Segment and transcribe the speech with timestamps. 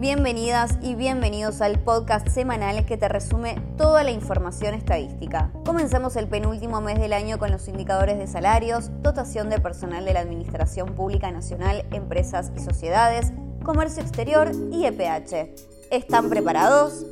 [0.00, 5.52] Bienvenidas y bienvenidos al podcast semanal que te resume toda la información estadística.
[5.66, 10.14] Comenzamos el penúltimo mes del año con los indicadores de salarios, dotación de personal de
[10.14, 13.32] la Administración Pública Nacional, empresas y sociedades,
[13.62, 15.54] comercio exterior y EPH.
[15.90, 17.04] ¿Están preparados?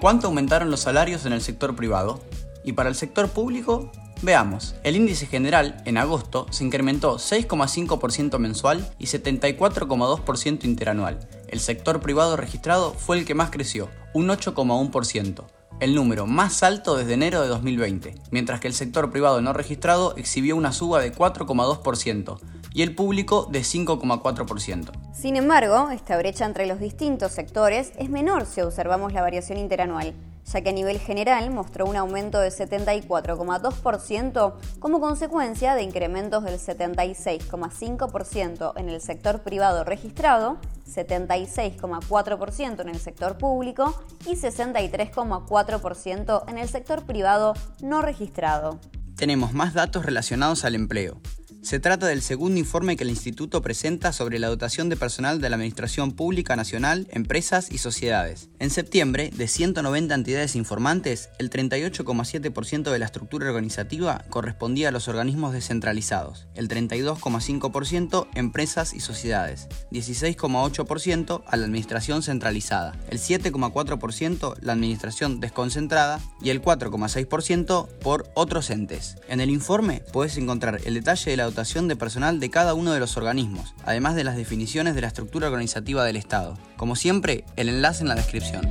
[0.00, 2.20] ¿Cuánto aumentaron los salarios en el sector privado?
[2.62, 3.90] Y para el sector público,
[4.20, 11.20] Veamos, el índice general en agosto se incrementó 6,5% mensual y 74,2% interanual.
[11.46, 15.44] El sector privado registrado fue el que más creció, un 8,1%,
[15.78, 20.16] el número más alto desde enero de 2020, mientras que el sector privado no registrado
[20.16, 22.40] exhibió una suba de 4,2%
[22.74, 24.90] y el público de 5,4%.
[25.12, 30.12] Sin embargo, esta brecha entre los distintos sectores es menor si observamos la variación interanual
[30.52, 36.58] ya que a nivel general mostró un aumento de 74,2% como consecuencia de incrementos del
[36.58, 46.68] 76,5% en el sector privado registrado, 76,4% en el sector público y 63,4% en el
[46.68, 48.78] sector privado no registrado.
[49.16, 51.20] Tenemos más datos relacionados al empleo.
[51.60, 55.50] Se trata del segundo informe que el Instituto presenta sobre la dotación de personal de
[55.50, 58.48] la Administración Pública Nacional, empresas y sociedades.
[58.60, 65.08] En septiembre, de 190 entidades informantes, el 38,7% de la estructura organizativa correspondía a los
[65.08, 74.72] organismos descentralizados, el 32,5% empresas y sociedades, 16,8% a la Administración centralizada, el 7,4% la
[74.72, 79.16] Administración desconcentrada y el 4,6% por otros entes.
[79.28, 82.92] En el informe puedes encontrar el detalle de la dotación de personal de cada uno
[82.92, 86.58] de los organismos, además de las definiciones de la estructura organizativa del Estado.
[86.76, 88.68] Como siempre, el enlace en la descripción.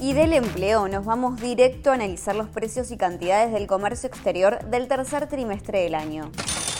[0.00, 4.58] Y del empleo nos vamos directo a analizar los precios y cantidades del comercio exterior
[4.70, 6.32] del tercer trimestre del año.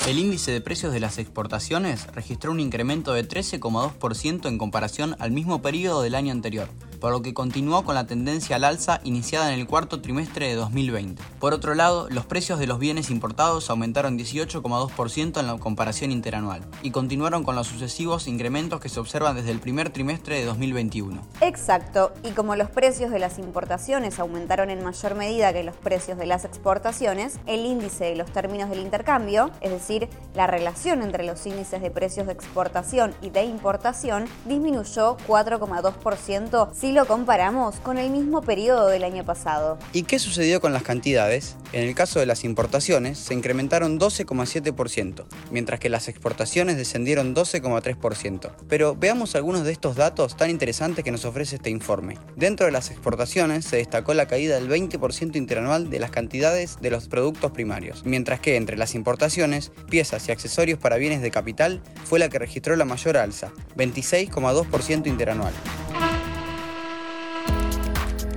[0.08, 5.30] El índice de precios de las exportaciones registró un incremento de 13,2% en comparación al
[5.30, 6.68] mismo periodo del año anterior,
[7.02, 10.54] por lo que continuó con la tendencia al alza iniciada en el cuarto trimestre de
[10.54, 11.20] 2020.
[11.40, 16.62] Por otro lado, los precios de los bienes importados aumentaron 18,2% en la comparación interanual
[16.80, 21.20] y continuaron con los sucesivos incrementos que se observan desde el primer trimestre de 2021.
[21.40, 26.18] Exacto, y como los precios de las importaciones aumentaron en mayor medida que los precios
[26.18, 31.24] de las exportaciones, el índice de los términos del intercambio, es decir, la relación entre
[31.24, 37.98] los índices de precios de exportación y de importación, disminuyó 4,2% si lo comparamos con
[37.98, 39.78] el mismo periodo del año pasado.
[39.92, 41.56] ¿Y qué sucedió con las cantidades?
[41.72, 48.50] En el caso de las importaciones, se incrementaron 12,7%, mientras que las exportaciones descendieron 12,3%.
[48.68, 52.18] Pero veamos algunos de estos datos tan interesantes que nos ofrece este informe.
[52.36, 56.90] Dentro de las exportaciones se destacó la caída del 20% interanual de las cantidades de
[56.90, 61.82] los productos primarios, mientras que entre las importaciones, piezas y accesorios para bienes de capital
[62.04, 65.54] fue la que registró la mayor alza, 26,2% interanual.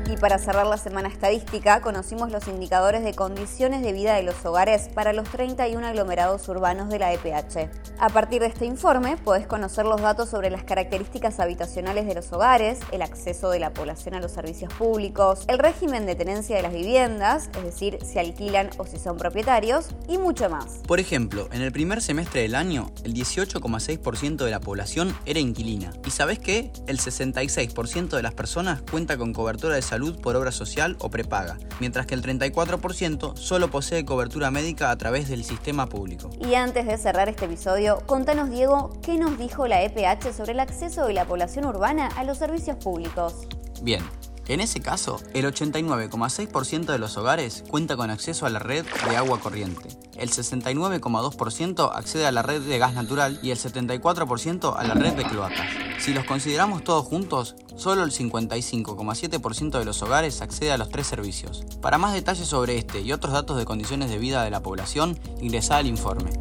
[0.07, 4.45] Y para cerrar la semana estadística, conocimos los indicadores de condiciones de vida de los
[4.45, 7.71] hogares para los 31 aglomerados urbanos de la EPH.
[7.97, 12.31] A partir de este informe, podés conocer los datos sobre las características habitacionales de los
[12.31, 16.61] hogares, el acceso de la población a los servicios públicos, el régimen de tenencia de
[16.61, 20.81] las viviendas, es decir, si alquilan o si son propietarios, y mucho más.
[20.87, 25.93] Por ejemplo, en el primer semestre del año, el 18,6% de la población era inquilina.
[26.05, 26.71] ¿Y sabés qué?
[26.85, 31.57] El 66% de las personas cuenta con cobertura de salud por obra social o prepaga,
[31.79, 36.29] mientras que el 34% solo posee cobertura médica a través del sistema público.
[36.45, 40.59] Y antes de cerrar este episodio, contanos Diego, ¿qué nos dijo la EPH sobre el
[40.59, 43.47] acceso de la población urbana a los servicios públicos?
[43.81, 44.01] Bien,
[44.47, 49.17] en ese caso, el 89,6% de los hogares cuenta con acceso a la red de
[49.17, 54.83] agua corriente, el 69,2% accede a la red de gas natural y el 74% a
[54.83, 55.67] la red de cloacas.
[55.99, 61.07] Si los consideramos todos juntos, solo el 55,7% de los hogares accede a los tres
[61.07, 61.65] servicios.
[61.81, 65.19] Para más detalles sobre este y otros datos de condiciones de vida de la población,
[65.41, 66.31] ingresa al informe.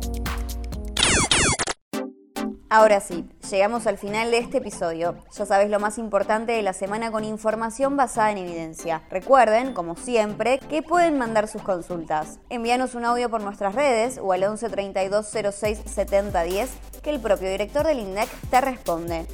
[2.77, 5.15] Ahora sí, llegamos al final de este episodio.
[5.33, 9.05] Ya sabes lo más importante de la semana con información basada en evidencia.
[9.11, 12.41] Recuerden, como siempre, que pueden mandar sus consultas.
[12.51, 17.21] Envíanos un audio por nuestras redes o al 11 32 06 70 10 que el
[17.21, 19.25] propio director del INDEC te responde.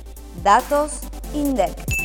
[0.42, 1.00] Datos
[1.32, 1.99] INDEC.